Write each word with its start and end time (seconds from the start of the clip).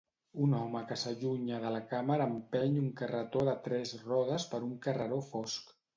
Un 0.43 0.53
home 0.59 0.79
que 0.91 0.95
s'allunya 1.01 1.59
de 1.65 1.73
la 1.75 1.83
càmera 1.91 2.27
empeny 2.35 2.79
un 2.85 2.89
carretó 3.03 3.45
de 3.51 3.53
tres 3.69 3.95
rodes 4.07 4.47
per 4.55 4.63
un 4.71 4.73
carreró 4.87 5.21
fosc. 5.29 5.75